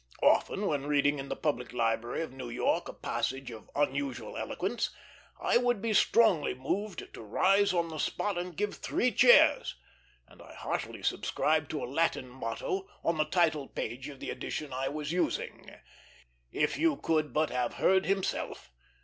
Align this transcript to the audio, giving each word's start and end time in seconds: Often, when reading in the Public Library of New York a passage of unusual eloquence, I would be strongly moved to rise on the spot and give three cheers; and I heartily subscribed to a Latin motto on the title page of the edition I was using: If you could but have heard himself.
Often, 0.23 0.65
when 0.65 0.87
reading 0.87 1.19
in 1.19 1.29
the 1.29 1.35
Public 1.35 1.73
Library 1.73 2.23
of 2.23 2.31
New 2.31 2.49
York 2.49 2.87
a 2.89 2.93
passage 2.93 3.51
of 3.51 3.69
unusual 3.75 4.35
eloquence, 4.35 4.89
I 5.39 5.57
would 5.57 5.79
be 5.79 5.93
strongly 5.93 6.55
moved 6.55 7.13
to 7.13 7.21
rise 7.21 7.71
on 7.71 7.89
the 7.89 7.99
spot 7.99 8.35
and 8.35 8.57
give 8.57 8.73
three 8.73 9.11
cheers; 9.11 9.75
and 10.27 10.41
I 10.41 10.55
heartily 10.55 11.03
subscribed 11.03 11.69
to 11.69 11.83
a 11.83 11.85
Latin 11.85 12.27
motto 12.29 12.89
on 13.03 13.17
the 13.19 13.25
title 13.25 13.67
page 13.67 14.09
of 14.09 14.19
the 14.19 14.31
edition 14.31 14.73
I 14.73 14.87
was 14.87 15.11
using: 15.11 15.69
If 16.51 16.79
you 16.79 16.95
could 16.97 17.31
but 17.31 17.51
have 17.51 17.75
heard 17.75 18.07
himself. 18.07 18.71